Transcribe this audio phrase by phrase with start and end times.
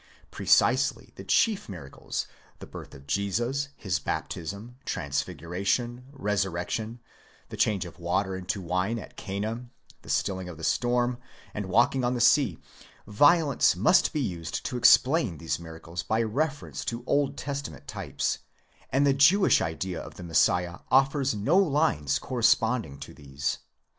[0.31, 2.25] Precisely the chief miracles—
[2.57, 6.99] the birth of Jesus, his baptism, transfiguration, resurrection,
[7.49, 9.69] the change of water into wine at Cana,
[10.01, 11.19] the stilling of the storm,
[11.53, 12.57] and walking on the sea—
[13.05, 18.39] violence must be used to explain these miracles by reference to Old Testament types,
[18.89, 23.59] and the Jewish idea of the Messiah offers no lines corresponding to these.